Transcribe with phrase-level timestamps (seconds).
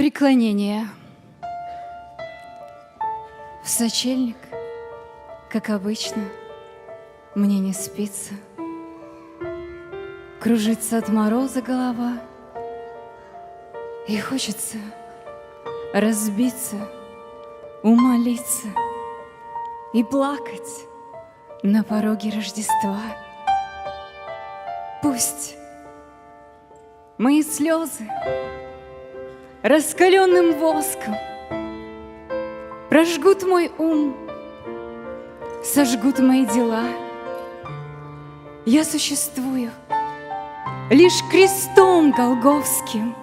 [0.00, 0.88] Преклонение.
[3.62, 4.38] В сочельник,
[5.50, 6.24] как обычно,
[7.34, 8.32] мне не спится.
[10.40, 12.14] Кружится от мороза голова,
[14.08, 14.78] и хочется
[15.92, 16.76] разбиться,
[17.82, 18.68] умолиться
[19.92, 20.86] и плакать
[21.62, 23.02] на пороге Рождества.
[25.02, 25.56] Пусть
[27.18, 28.08] мои слезы
[29.62, 31.14] раскаленным воском
[32.88, 34.16] прожгут мой ум,
[35.62, 36.84] сожгут мои дела.
[38.64, 39.70] Я существую
[40.90, 43.14] лишь крестом голговским,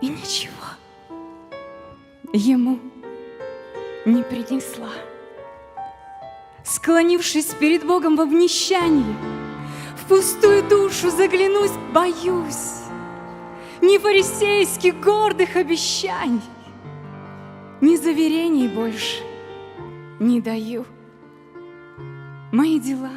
[0.00, 0.52] и ничего
[2.32, 2.78] ему
[4.04, 4.90] не принесла.
[6.64, 9.16] Склонившись перед Богом в обнищании,
[9.96, 12.73] в пустую душу заглянуть боюсь,
[13.86, 16.40] ни фарисейских гордых обещаний,
[17.80, 19.22] ни заверений больше
[20.18, 20.86] не даю.
[22.50, 23.10] Мои дела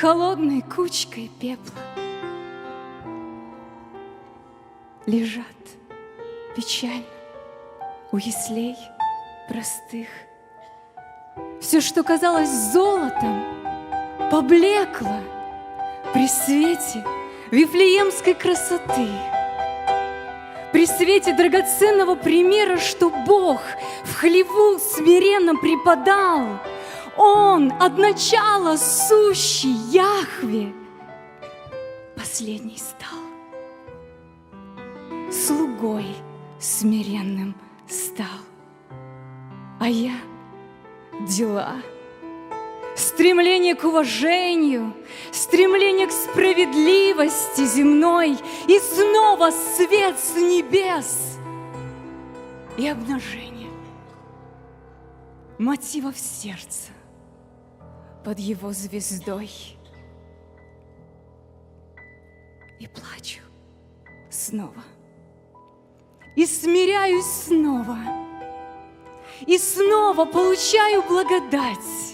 [0.00, 1.82] холодной кучкой пепла
[5.06, 5.44] лежат
[6.56, 7.04] печально
[8.12, 8.76] у яслей
[9.48, 10.08] простых.
[11.60, 13.44] Все, что казалось золотом,
[14.30, 15.20] поблекло
[16.14, 17.04] при свете
[17.50, 19.08] вифлеемской красоты,
[20.74, 23.60] при свете драгоценного примера, что Бог
[24.02, 26.58] в хлеву смиренно преподал,
[27.16, 30.72] Он от начала сущий Яхве
[32.16, 33.20] последний стал
[35.30, 36.06] слугой
[36.58, 37.54] смиренным
[37.88, 38.26] стал.
[39.78, 40.16] А я
[41.20, 41.76] дела,
[43.14, 44.92] стремление к уважению,
[45.32, 51.38] стремление к справедливости земной и снова свет с небес
[52.76, 53.70] и обнажение
[55.58, 56.90] мотивов сердца
[58.24, 59.50] под его звездой.
[62.80, 63.40] И плачу
[64.30, 64.82] снова–
[66.36, 67.98] и смиряюсь снова,
[69.46, 72.13] и снова получаю благодать,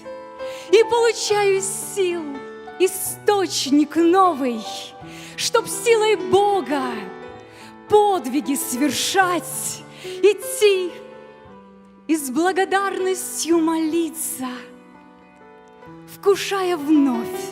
[0.72, 2.22] и получаю сил,
[2.78, 4.60] источник новый,
[5.36, 6.82] чтоб силой Бога
[7.88, 10.92] подвиги совершать, идти
[12.06, 14.48] и с благодарностью молиться,
[16.14, 17.50] вкушая вновь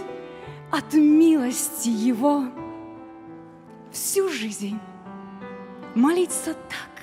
[0.70, 2.44] от милости Его
[3.92, 4.78] всю жизнь
[5.94, 7.02] молиться так,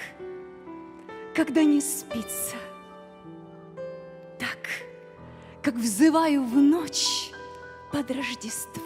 [1.35, 2.55] когда не спится,
[5.65, 7.31] как взываю в ночь
[7.91, 8.84] под Рождество.